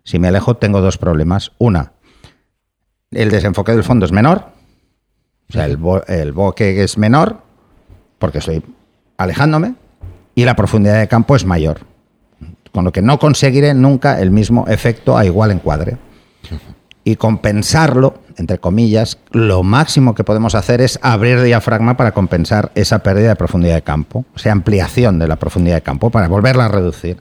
Si 0.03 0.19
me 0.19 0.29
alejo 0.29 0.57
tengo 0.57 0.81
dos 0.81 0.97
problemas. 0.97 1.51
Una, 1.57 1.93
el 3.11 3.29
desenfoque 3.29 3.73
del 3.73 3.83
fondo 3.83 4.05
es 4.05 4.11
menor, 4.11 4.45
o 5.51 5.53
sea, 5.53 5.65
el, 5.65 5.77
el 6.07 6.31
bokeh 6.31 6.81
es 6.81 6.97
menor, 6.97 7.41
porque 8.19 8.37
estoy 8.37 8.63
alejándome, 9.17 9.75
y 10.33 10.45
la 10.45 10.55
profundidad 10.55 10.99
de 10.99 11.09
campo 11.09 11.35
es 11.35 11.43
mayor, 11.43 11.81
con 12.71 12.85
lo 12.85 12.93
que 12.93 13.01
no 13.01 13.19
conseguiré 13.19 13.73
nunca 13.73 14.21
el 14.21 14.31
mismo 14.31 14.65
efecto 14.69 15.17
a 15.17 15.25
igual 15.25 15.51
encuadre 15.51 15.97
y 17.03 17.15
compensarlo, 17.15 18.21
entre 18.37 18.59
comillas, 18.59 19.17
lo 19.31 19.63
máximo 19.63 20.15
que 20.15 20.23
podemos 20.23 20.55
hacer 20.55 20.81
es 20.81 20.99
abrir 21.01 21.37
el 21.37 21.45
diafragma 21.45 21.97
para 21.97 22.13
compensar 22.13 22.71
esa 22.75 22.99
pérdida 22.99 23.29
de 23.29 23.35
profundidad 23.35 23.75
de 23.75 23.81
campo, 23.81 24.23
o 24.33 24.39
sea, 24.39 24.51
ampliación 24.51 25.19
de 25.19 25.27
la 25.27 25.35
profundidad 25.35 25.75
de 25.75 25.81
campo 25.81 26.11
para 26.11 26.27
volverla 26.27 26.65
a 26.65 26.69
reducir. 26.69 27.17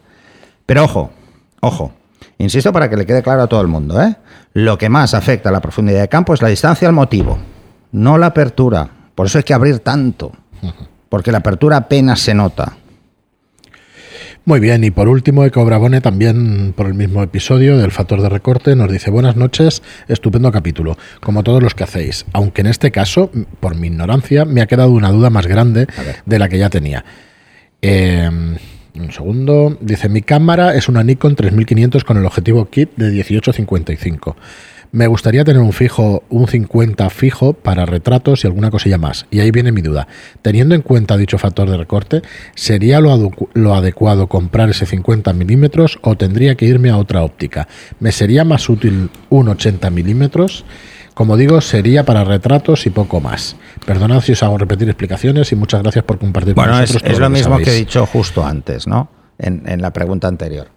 Pero 0.67 0.85
ojo, 0.85 1.11
ojo, 1.61 1.93
insisto 2.39 2.73
para 2.73 2.89
que 2.89 2.97
le 2.97 3.07
quede 3.07 3.23
claro 3.23 3.43
a 3.43 3.47
todo 3.47 3.61
el 3.63 3.69
mundo, 3.69 4.01
¿eh? 4.01 4.17
lo 4.53 4.79
que 4.79 4.89
más 4.89 5.15
afecta 5.15 5.49
a 5.49 5.53
la 5.53 5.61
profundidad 5.61 6.01
de 6.01 6.09
campo 6.09 6.35
es 6.35 6.43
la 6.43 6.49
distancia 6.49 6.87
al 6.87 6.95
motivo, 6.95 7.39
no 7.93 8.19
la 8.19 8.27
apertura. 8.27 8.89
Por 9.15 9.27
eso 9.27 9.39
hay 9.39 9.45
que 9.45 9.55
abrir 9.55 9.81
tanto, 9.81 10.33
porque 11.09 11.33
la 11.33 11.39
apertura 11.39 11.77
apenas 11.77 12.21
se 12.21 12.35
nota. 12.35 12.77
Muy 14.47 14.59
bien, 14.59 14.83
y 14.85 14.91
por 14.91 15.07
último, 15.07 15.45
Eco 15.45 15.65
Bravone, 15.65 16.01
también 16.01 16.73
por 16.75 16.87
el 16.87 16.95
mismo 16.95 17.23
episodio 17.23 17.77
del 17.77 17.91
factor 17.91 18.23
de 18.23 18.31
recorte, 18.31 18.75
nos 18.75 18.91
dice: 18.91 19.11
Buenas 19.11 19.37
noches, 19.37 19.83
estupendo 20.09 20.51
capítulo, 20.51 20.97
como 21.21 21.43
todos 21.43 21.63
los 21.63 21.75
que 21.75 21.85
hacéis. 21.85 22.25
Aunque 22.33 22.63
en 22.63 22.69
este 22.69 22.91
caso, 22.91 23.31
por 23.61 23.77
mi 23.77 23.89
ignorancia, 23.89 24.47
me 24.47 24.63
ha 24.63 24.67
quedado 24.67 24.91
una 24.91 25.11
duda 25.11 25.29
más 25.29 25.47
grande 25.47 25.87
de 26.25 26.39
la 26.39 26.49
que 26.49 26.59
ya 26.59 26.71
tenía. 26.71 27.05
Em, 27.83 28.57
un 28.95 29.13
segundo. 29.13 29.77
Dice: 29.81 30.09
Mi 30.09 30.23
cámara 30.23 30.75
es 30.75 30.89
una 30.89 31.05
Nikon 31.05 31.37
3500 31.37 32.03
con 32.05 32.17
el 32.17 32.25
objetivo 32.25 32.65
kit 32.71 32.91
de 32.97 33.11
1855. 33.11 34.37
Me 34.93 35.07
gustaría 35.07 35.45
tener 35.45 35.63
un 35.63 35.73
fijo, 35.73 36.25
un 36.31 36.49
50 36.49 37.09
fijo 37.11 37.53
para 37.53 37.87
retratos 37.87 38.43
y 38.43 38.49
alguna 38.49 38.71
cosilla 38.71 38.99
más. 38.99 39.27
Y 39.31 39.39
ahí 39.39 39.53
viene 39.53 39.71
mi 39.71 39.83
duda. 39.83 40.09
Teniendo 40.43 40.75
en 40.75 40.83
cuenta 40.83 41.17
dicho 41.17 41.39
factor 41.39 41.71
de 41.71 41.77
recorte, 41.77 42.23
¿sería 42.57 43.01
lo, 43.01 43.31
lo 43.55 43.75
adecuado 43.75 44.27
comprar 44.27 44.69
ese 44.71 44.87
50 44.87 45.33
milímetros 45.33 45.99
o 46.03 46.17
tendría 46.17 46.57
que 46.57 46.67
irme 46.67 46.91
a 46.91 46.97
otra 46.97 47.23
óptica? 47.23 47.69
¿Me 48.01 48.11
sería 48.11 48.45
más 48.45 48.69
útil 48.69 49.11
un 49.29 49.49
80 49.49 49.91
milímetros? 49.91 50.65
Como 51.15 51.37
digo, 51.37 51.61
sería 51.61 52.05
para 52.05 52.25
retratos 52.25 52.87
y 52.87 52.91
poco 52.91 53.21
más. 53.21 53.57
Perdonad 53.85 54.23
si 54.23 54.33
os 54.33 54.43
hago 54.43 54.59
repetir 54.59 54.89
explicaciones 54.89 55.53
y 55.53 55.55
muchas 55.55 55.83
gracias 55.83 56.05
por 56.05 56.19
compartir 56.19 56.55
con 56.55 56.67
nosotros. 56.67 57.03
Es, 57.05 57.13
es 57.13 57.19
lo, 57.19 57.29
mismo 57.29 57.59
que 57.59 57.71
he 57.71 57.75
dicho 57.75 58.07
justo 58.07 58.45
antes, 58.45 58.87
¿no? 58.87 59.11
En, 59.39 59.81
la 59.81 59.93
pregunta 59.93 60.29
anterior. 60.29 60.69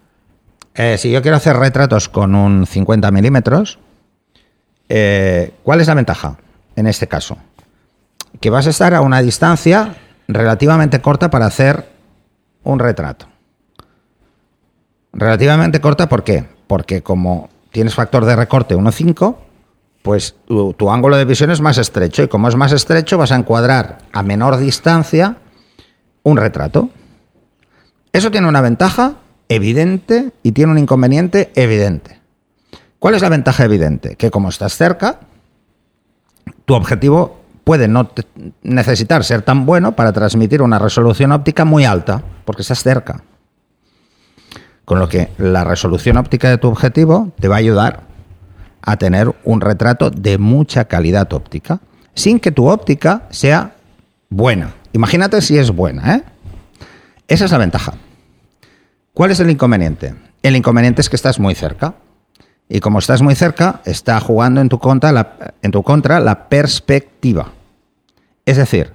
Eh, 0.74 0.98
si 0.98 1.10
yo 1.10 1.22
quiero 1.22 1.36
hacer 1.36 1.56
retratos 1.56 2.08
con 2.08 2.34
un 2.34 2.66
50 2.66 3.10
milímetros, 3.10 3.78
eh, 4.96 5.54
¿Cuál 5.64 5.80
es 5.80 5.88
la 5.88 5.94
ventaja 5.94 6.36
en 6.76 6.86
este 6.86 7.08
caso? 7.08 7.36
Que 8.40 8.48
vas 8.48 8.68
a 8.68 8.70
estar 8.70 8.94
a 8.94 9.00
una 9.00 9.22
distancia 9.22 9.96
relativamente 10.28 11.00
corta 11.00 11.30
para 11.30 11.46
hacer 11.46 11.88
un 12.62 12.78
retrato. 12.78 13.26
Relativamente 15.12 15.80
corta, 15.80 16.08
¿por 16.08 16.22
qué? 16.22 16.44
Porque 16.68 17.02
como 17.02 17.50
tienes 17.72 17.96
factor 17.96 18.24
de 18.24 18.36
recorte 18.36 18.76
1,5, 18.76 19.34
pues 20.02 20.36
tu, 20.46 20.74
tu, 20.74 20.88
ángulo 20.92 21.16
de 21.16 21.24
visión 21.24 21.50
es 21.50 21.60
más 21.60 21.76
estrecho 21.78 22.22
y 22.22 22.28
como 22.28 22.46
es 22.46 22.54
más 22.54 22.70
estrecho 22.70 23.18
vas 23.18 23.32
a 23.32 23.36
encuadrar 23.36 23.98
a 24.12 24.22
menor 24.22 24.58
distancia 24.58 25.38
un 26.22 26.36
retrato. 26.36 26.90
Eso 28.12 28.30
tiene 28.30 28.46
una 28.46 28.60
ventaja 28.60 29.14
evidente 29.48 30.30
y 30.44 30.52
tiene 30.52 30.70
un 30.70 30.78
inconveniente 30.78 31.50
evidente. 31.56 32.23
¿Cuál 33.04 33.16
es 33.16 33.20
la 33.20 33.28
ventaja 33.28 33.66
evidente? 33.66 34.16
Que 34.16 34.30
como 34.30 34.48
estás 34.48 34.78
cerca, 34.78 35.20
tu 36.64 36.72
objetivo 36.72 37.38
puede 37.62 37.86
no 37.86 38.08
necesitar 38.62 39.24
ser 39.24 39.42
tan 39.42 39.66
bueno 39.66 39.94
para 39.94 40.14
transmitir 40.14 40.62
una 40.62 40.78
resolución 40.78 41.30
óptica 41.30 41.66
muy 41.66 41.84
alta, 41.84 42.22
porque 42.46 42.62
estás 42.62 42.82
cerca. 42.82 43.22
Con 44.86 45.00
lo 45.00 45.10
que 45.10 45.28
la 45.36 45.64
resolución 45.64 46.16
óptica 46.16 46.48
de 46.48 46.56
tu 46.56 46.66
objetivo 46.68 47.30
te 47.38 47.46
va 47.46 47.56
a 47.56 47.58
ayudar 47.58 48.04
a 48.80 48.96
tener 48.96 49.34
un 49.44 49.60
retrato 49.60 50.08
de 50.08 50.38
mucha 50.38 50.86
calidad 50.86 51.30
óptica, 51.34 51.80
sin 52.14 52.40
que 52.40 52.52
tu 52.52 52.70
óptica 52.70 53.24
sea 53.28 53.74
buena. 54.30 54.72
Imagínate 54.94 55.42
si 55.42 55.58
es 55.58 55.70
buena, 55.70 56.14
¿eh? 56.16 56.24
Esa 57.28 57.44
es 57.44 57.52
la 57.52 57.58
ventaja. 57.58 57.92
¿Cuál 59.12 59.30
es 59.30 59.40
el 59.40 59.50
inconveniente? 59.50 60.14
El 60.42 60.56
inconveniente 60.56 61.02
es 61.02 61.10
que 61.10 61.16
estás 61.16 61.38
muy 61.38 61.54
cerca. 61.54 61.96
Y 62.68 62.80
como 62.80 62.98
estás 62.98 63.22
muy 63.22 63.34
cerca, 63.34 63.80
está 63.84 64.18
jugando 64.20 64.60
en 64.60 64.68
tu 64.68 64.78
contra 64.78 65.12
la, 65.12 65.54
en 65.62 65.70
tu 65.70 65.82
contra 65.82 66.20
la 66.20 66.48
perspectiva. 66.48 67.52
Es 68.46 68.56
decir, 68.56 68.92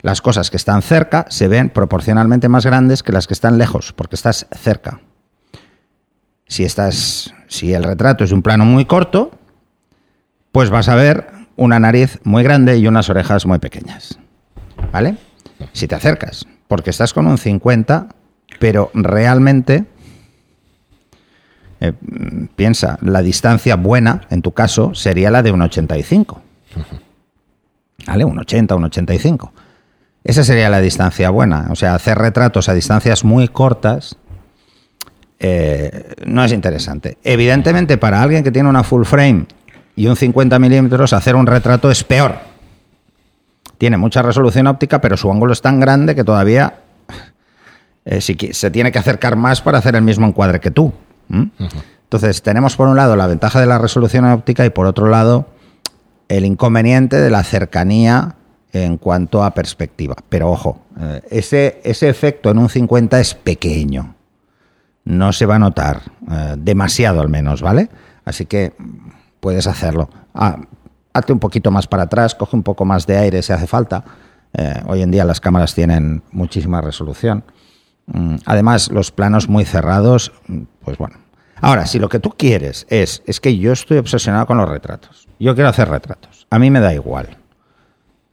las 0.00 0.20
cosas 0.20 0.50
que 0.50 0.56
están 0.56 0.82
cerca 0.82 1.26
se 1.28 1.48
ven 1.48 1.70
proporcionalmente 1.70 2.48
más 2.48 2.66
grandes 2.66 3.02
que 3.02 3.12
las 3.12 3.26
que 3.26 3.34
están 3.34 3.58
lejos, 3.58 3.92
porque 3.92 4.16
estás 4.16 4.46
cerca. 4.52 5.00
Si, 6.46 6.64
estás, 6.64 7.34
si 7.48 7.72
el 7.72 7.84
retrato 7.84 8.24
es 8.24 8.32
un 8.32 8.42
plano 8.42 8.64
muy 8.64 8.84
corto, 8.84 9.30
pues 10.50 10.70
vas 10.70 10.88
a 10.88 10.94
ver 10.94 11.30
una 11.56 11.78
nariz 11.78 12.18
muy 12.24 12.42
grande 12.42 12.78
y 12.78 12.86
unas 12.86 13.08
orejas 13.08 13.46
muy 13.46 13.58
pequeñas. 13.58 14.18
¿Vale? 14.90 15.16
Si 15.72 15.86
te 15.86 15.94
acercas, 15.94 16.46
porque 16.68 16.90
estás 16.90 17.14
con 17.14 17.26
un 17.26 17.38
50, 17.38 18.08
pero 18.58 18.90
realmente 18.94 19.86
eh, 21.84 21.92
piensa, 22.54 22.96
la 23.02 23.22
distancia 23.22 23.74
buena, 23.74 24.20
en 24.30 24.40
tu 24.40 24.52
caso, 24.52 24.94
sería 24.94 25.32
la 25.32 25.42
de 25.42 25.50
un 25.50 25.62
85. 25.62 26.40
¿Vale? 28.06 28.24
Un 28.24 28.38
80, 28.38 28.76
un 28.76 28.84
85. 28.84 29.52
Esa 30.22 30.44
sería 30.44 30.70
la 30.70 30.80
distancia 30.80 31.30
buena. 31.30 31.66
O 31.70 31.74
sea, 31.74 31.96
hacer 31.96 32.18
retratos 32.18 32.68
a 32.68 32.74
distancias 32.74 33.24
muy 33.24 33.48
cortas 33.48 34.16
eh, 35.40 36.14
no 36.24 36.44
es 36.44 36.52
interesante. 36.52 37.18
Evidentemente, 37.24 37.98
para 37.98 38.22
alguien 38.22 38.44
que 38.44 38.52
tiene 38.52 38.68
una 38.68 38.84
full 38.84 39.02
frame 39.02 39.46
y 39.96 40.06
un 40.06 40.14
50 40.14 40.56
milímetros, 40.60 41.12
hacer 41.12 41.34
un 41.34 41.48
retrato 41.48 41.90
es 41.90 42.04
peor. 42.04 42.36
Tiene 43.76 43.96
mucha 43.96 44.22
resolución 44.22 44.68
óptica, 44.68 45.00
pero 45.00 45.16
su 45.16 45.32
ángulo 45.32 45.52
es 45.52 45.60
tan 45.60 45.80
grande 45.80 46.14
que 46.14 46.22
todavía 46.22 46.78
eh, 48.04 48.20
se 48.20 48.70
tiene 48.70 48.92
que 48.92 49.00
acercar 49.00 49.34
más 49.34 49.60
para 49.60 49.78
hacer 49.78 49.96
el 49.96 50.02
mismo 50.02 50.28
encuadre 50.28 50.60
que 50.60 50.70
tú. 50.70 50.92
¿M? 51.32 51.50
Entonces, 52.04 52.42
tenemos 52.42 52.76
por 52.76 52.88
un 52.88 52.96
lado 52.96 53.16
la 53.16 53.26
ventaja 53.26 53.58
de 53.58 53.66
la 53.66 53.78
resolución 53.78 54.24
óptica 54.26 54.64
y 54.66 54.70
por 54.70 54.86
otro 54.86 55.08
lado 55.08 55.46
el 56.28 56.44
inconveniente 56.44 57.20
de 57.20 57.30
la 57.30 57.42
cercanía 57.42 58.36
en 58.72 58.96
cuanto 58.96 59.44
a 59.44 59.52
perspectiva. 59.52 60.16
Pero 60.28 60.50
ojo, 60.50 60.80
eh, 60.98 61.20
ese, 61.30 61.80
ese 61.84 62.08
efecto 62.08 62.50
en 62.50 62.58
un 62.58 62.68
50 62.68 63.20
es 63.20 63.34
pequeño. 63.34 64.14
No 65.04 65.32
se 65.32 65.46
va 65.46 65.56
a 65.56 65.58
notar 65.58 66.02
eh, 66.30 66.54
demasiado 66.58 67.20
al 67.20 67.28
menos, 67.28 67.60
¿vale? 67.60 67.88
Así 68.24 68.46
que 68.46 68.72
mm, 68.78 69.10
puedes 69.40 69.66
hacerlo. 69.66 70.08
Ah, 70.34 70.58
hazte 71.12 71.32
un 71.32 71.38
poquito 71.38 71.70
más 71.70 71.86
para 71.86 72.04
atrás, 72.04 72.34
coge 72.34 72.56
un 72.56 72.62
poco 72.62 72.84
más 72.84 73.06
de 73.06 73.18
aire 73.18 73.42
si 73.42 73.52
hace 73.52 73.66
falta. 73.66 74.04
Eh, 74.54 74.82
hoy 74.86 75.02
en 75.02 75.10
día 75.10 75.24
las 75.24 75.40
cámaras 75.40 75.74
tienen 75.74 76.22
muchísima 76.30 76.80
resolución. 76.80 77.44
Mm, 78.06 78.36
Además, 78.46 78.90
los 78.90 79.10
planos 79.10 79.48
muy 79.48 79.64
cerrados, 79.64 80.32
mm, 80.46 80.62
pues 80.82 80.96
bueno. 80.98 81.21
Ahora, 81.62 81.86
si 81.86 81.98
lo 81.98 82.08
que 82.10 82.18
tú 82.18 82.34
quieres 82.36 82.86
es, 82.90 83.22
es 83.26 83.40
que 83.40 83.56
yo 83.56 83.72
estoy 83.72 83.96
obsesionado 83.98 84.46
con 84.46 84.58
los 84.58 84.68
retratos. 84.68 85.26
Yo 85.38 85.54
quiero 85.54 85.70
hacer 85.70 85.88
retratos. 85.88 86.46
A 86.50 86.58
mí 86.58 86.70
me 86.70 86.80
da 86.80 86.92
igual. 86.92 87.38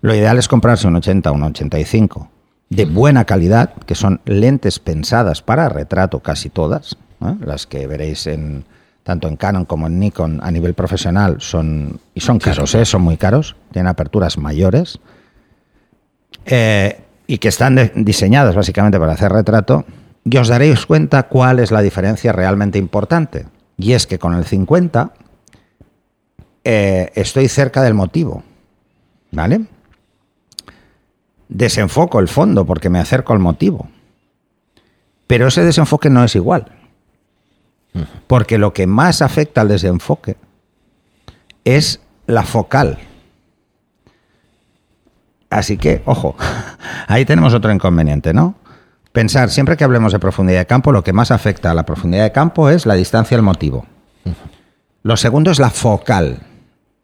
Lo 0.02 0.14
ideal 0.14 0.38
es 0.38 0.48
comprarse 0.48 0.88
un 0.88 0.96
80 0.98 1.32
o 1.32 1.34
un 1.36 1.44
85 1.44 2.30
de 2.70 2.86
buena 2.86 3.26
calidad, 3.26 3.74
que 3.86 3.96
son 3.96 4.22
lentes 4.26 4.80
pensadas 4.80 5.42
para 5.42 5.70
retrato 5.70 6.20
casi 6.20 6.50
todas. 6.50 6.98
¿eh? 7.22 7.36
Las 7.42 7.66
que 7.68 7.88
veréis 7.88 8.28
en 8.28 8.66
tanto 9.04 9.28
en 9.28 9.38
Canon 9.38 9.66
como 9.66 9.88
en 9.88 10.00
Nikon 10.00 10.40
a 10.44 10.52
nivel 10.52 10.74
profesional 10.76 11.38
son 11.40 12.00
y 12.14 12.20
son 12.20 12.38
caros, 12.40 12.70
son 12.72 12.82
¿eh? 12.82 12.86
son 12.86 13.02
muy 13.02 13.18
caros, 13.18 13.56
tienen 13.72 13.88
aperturas 13.88 14.38
mayores 14.38 15.00
eh, 16.46 17.02
y 17.28 17.38
que 17.38 17.48
están 17.48 17.76
de- 17.76 17.92
diseñadas 17.96 18.56
básicamente 18.56 19.00
para 19.00 19.14
hacer 19.14 19.32
retrato. 19.32 19.86
Y 20.24 20.38
os 20.38 20.48
daréis 20.48 20.86
cuenta 20.86 21.24
cuál 21.24 21.60
es 21.60 21.72
la 21.72 21.82
diferencia 21.82 22.32
realmente 22.32 22.78
importante. 22.78 23.48
Y 23.78 23.94
es 23.94 24.06
que 24.06 24.20
con 24.20 24.34
el 24.34 24.46
50 24.46 25.14
eh, 26.64 27.12
estoy 27.16 27.48
cerca 27.48 27.82
del 27.82 27.94
motivo. 27.94 28.44
¿Vale? 29.32 29.62
Desenfoco 31.48 32.20
el 32.20 32.28
fondo 32.28 32.66
porque 32.66 32.90
me 32.90 33.00
acerco 33.00 33.34
al 33.34 33.40
motivo. 33.40 33.90
Pero 35.28 35.48
ese 35.48 35.64
desenfoque 35.64 36.10
no 36.10 36.24
es 36.24 36.36
igual. 36.36 36.66
Porque 38.28 38.58
lo 38.58 38.74
que 38.74 38.88
más 38.88 39.22
afecta 39.22 39.62
al 39.62 39.68
desenfoque 39.68 40.38
es 41.64 42.02
la 42.28 42.44
focal. 42.44 43.00
Así 45.50 45.78
que, 45.78 46.02
ojo, 46.06 46.36
ahí 47.08 47.26
tenemos 47.26 47.54
otro 47.54 47.72
inconveniente, 47.72 48.34
¿no? 48.34 48.56
Pensar, 49.12 49.50
siempre 49.50 49.75
que 49.75 49.84
hablemos 49.84 50.13
de 50.13 50.20
profundidad 50.20 50.60
de 50.60 50.66
campo, 50.68 50.92
lo 50.92 51.04
que 51.04 51.13
más 51.13 51.32
afecta 51.32 51.72
a 51.72 51.74
la 51.74 51.86
profundidad 51.86 52.24
de 52.24 52.32
campo 52.32 52.70
es 52.70 52.86
la 52.86 52.94
distancia 52.94 53.36
al 53.36 53.44
motivo. 53.44 53.86
Lo 55.01 55.18
segundo 55.18 55.50
es 55.51 55.60
la 55.60 55.70
focal. 55.70 56.39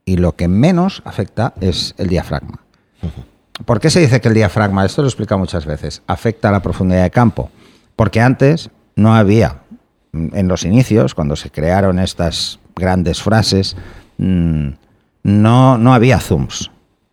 Y 0.06 0.18
lo 0.18 0.36
que 0.36 0.48
menos 0.48 1.02
afecta 1.04 1.54
es 1.62 1.96
el 1.98 2.08
diafragma. 2.08 2.60
¿Por 3.66 3.80
qué 3.80 3.90
se 3.90 4.02
dice 4.02 4.22
que 4.22 4.28
el 4.28 4.36
diafragma, 4.36 4.86
esto 4.86 5.02
lo 5.02 5.08
he 5.08 5.10
explicado 5.10 5.40
muchas 5.40 5.66
veces, 5.66 6.04
afecta 6.06 6.50
a 6.50 6.52
la 6.52 6.62
profundidad 6.62 7.04
de 7.04 7.10
campo? 7.10 7.50
Porque 7.96 8.22
antes 8.22 8.70
no 8.96 9.16
había, 9.16 9.62
mm, 10.12 10.36
en 10.36 10.48
los 10.48 10.64
inicios, 10.64 11.16
cuando 11.16 11.36
se 11.36 11.50
crearon 11.50 11.98
estas 11.98 12.60
grandes 12.76 13.22
frases, 13.22 13.76
mm, 14.18 14.70
no, 15.24 15.78
no 15.80 15.94
había 15.94 16.20
zooms, 16.20 16.70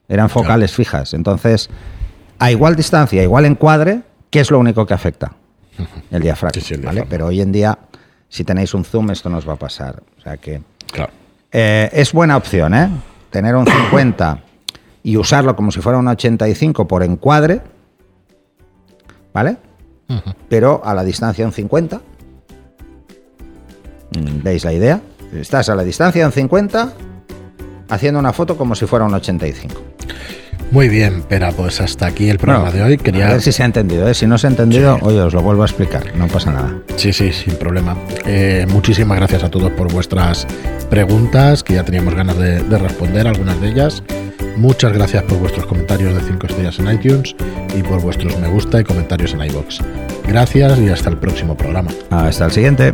eran 0.09 0.29
focales 0.29 0.73
fijas. 0.73 1.15
Entonces, 1.15 1.71
a 2.39 2.51
igual 2.51 2.77
distancia, 2.77 3.23
igual 3.23 3.47
encuadre, 3.47 4.03
¿qué 4.33 4.41
es 4.41 4.51
lo 4.51 4.59
único 4.59 4.85
que 4.85 4.95
afecta? 4.95 5.31
El 6.11 6.23
diafragma. 6.23 6.61
Sí, 6.61 6.67
sí, 6.67 6.75
el 6.75 6.81
¿vale? 6.81 6.95
diafragma. 6.95 7.11
Pero 7.11 7.27
hoy 7.27 7.41
en 7.41 7.53
día, 7.53 7.79
si 8.29 8.43
tenéis 8.43 8.75
un 8.75 8.85
zoom, 8.85 9.11
esto 9.11 9.29
nos 9.29 9.49
va 9.49 9.53
a 9.53 9.57
pasar. 9.57 10.03
O 10.19 10.21
sea 10.21 10.39
que... 10.39 10.61
Claro. 10.91 11.13
Eh, 11.53 11.91
es 11.93 12.13
buena 12.13 12.37
opción, 12.37 12.75
¿eh? 12.75 12.89
Tener 13.31 13.55
un 13.55 13.67
50 13.67 14.41
y 15.05 15.17
usarlo 15.17 15.55
como 15.55 15.71
si 15.71 15.81
fuera 15.81 15.99
un 15.99 16.09
85 16.09 16.89
por 16.89 17.03
encuadre, 17.03 17.61
¿vale? 19.33 19.59
Pero 20.49 20.83
a 20.85 20.95
la 20.95 21.05
distancia 21.05 21.45
un 21.45 21.53
50. 21.53 22.01
Mm, 24.15 24.43
¿Veis 24.43 24.65
la 24.65 24.73
idea? 24.73 25.01
Estás 25.35 25.69
a 25.69 25.75
la 25.75 25.85
distancia 25.85 26.27
un 26.27 26.33
50 26.33 26.93
haciendo 27.89 28.21
una 28.21 28.33
foto 28.33 28.57
como 28.57 28.75
si 28.75 28.87
fuera 28.87 29.05
un 29.05 29.15
85. 29.15 29.81
Muy 30.73 30.89
bien, 30.89 31.23
pero 31.29 31.53
pues 31.53 31.81
hasta 31.83 32.07
aquí 32.07 32.31
el 32.31 32.39
programa 32.39 32.71
Bueno, 32.71 32.79
de 32.79 32.83
hoy. 32.85 32.95
A 32.95 32.97
Quería. 32.97 33.29
ver 33.29 33.43
si 33.43 33.53
se 33.53 33.63
ha 33.63 33.67
entendido, 33.67 34.09
¿eh? 34.09 34.15
Si 34.15 34.27
no 34.27 34.39
se 34.39 34.47
ha 34.47 34.51
entendido, 34.51 34.97
Sí. 34.97 35.01
oye, 35.05 35.21
os 35.21 35.35
lo 35.35 35.43
vuelvo 35.43 35.63
a 35.63 35.67
explicar, 35.67 36.17
no 36.17 36.27
pasa 36.29 36.51
nada. 36.51 36.75
Sí, 36.97 37.13
sí, 37.13 37.31
sin 37.31 37.57
problema. 37.57 37.95
Eh, 38.25 38.67
muchísimas 38.71 39.19
gracias 39.19 39.45
a 39.45 39.51
todos 39.51 39.71
por 39.73 39.93
vuestras 39.93 40.47
preguntas, 40.89 41.63
que 41.63 41.75
ya 41.75 41.85
teníamos 41.85 42.15
ganas 42.15 42.39
de, 42.39 42.61
de 42.63 42.79
responder 42.79 43.29
algunas 43.29 43.61
de 43.61 43.69
ellas. 43.69 44.03
Muchas 44.57 44.93
gracias 44.95 45.23
por 45.25 45.39
vuestros 45.39 45.67
comentarios 45.67 46.15
de 46.15 46.21
5 46.23 46.47
estrellas 46.47 46.79
en 46.79 46.91
iTunes 46.91 47.37
y 47.77 47.83
por 47.83 48.01
vuestros 48.01 48.39
me 48.39 48.49
gusta 48.49 48.81
y 48.81 48.85
comentarios 48.85 49.35
en 49.35 49.43
iBox. 49.45 49.79
Gracias 50.27 50.79
y 50.79 50.89
hasta 50.89 51.11
el 51.11 51.19
próximo 51.19 51.55
programa. 51.57 51.91
Hasta 52.11 52.47
el 52.47 52.51
siguiente. 52.53 52.93